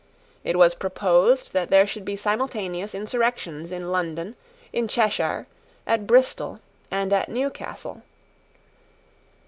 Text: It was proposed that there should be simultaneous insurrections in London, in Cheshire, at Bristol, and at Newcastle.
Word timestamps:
It 0.43 0.57
was 0.57 0.73
proposed 0.73 1.53
that 1.53 1.69
there 1.69 1.85
should 1.85 2.05
be 2.05 2.15
simultaneous 2.15 2.95
insurrections 2.95 3.71
in 3.71 3.91
London, 3.91 4.35
in 4.73 4.87
Cheshire, 4.87 5.45
at 5.85 6.07
Bristol, 6.07 6.59
and 6.89 7.13
at 7.13 7.29
Newcastle. 7.29 8.01